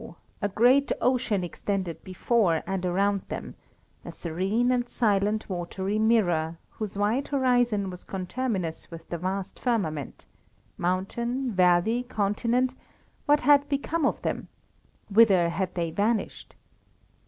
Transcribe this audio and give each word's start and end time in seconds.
a 0.41 0.49
great 0.49 0.91
ocean 0.99 1.43
extended 1.43 2.03
before 2.03 2.63
and 2.65 2.87
around 2.87 3.21
them 3.29 3.53
a 4.03 4.11
serene 4.11 4.71
and 4.71 4.89
silent 4.89 5.47
watery 5.47 5.99
mirror, 5.99 6.57
whose 6.71 6.97
wide 6.97 7.27
horizon 7.27 7.87
was 7.87 8.03
conterminous 8.03 8.89
with 8.89 9.07
the 9.09 9.17
vast 9.19 9.59
firmament 9.59 10.25
mountain, 10.75 11.51
valley, 11.51 12.01
continent, 12.01 12.73
what 13.27 13.41
had 13.41 13.69
become 13.69 14.03
of 14.03 14.19
them? 14.23 14.47
whither 15.07 15.49
had 15.49 15.71
they 15.75 15.91
vanished? 15.91 16.55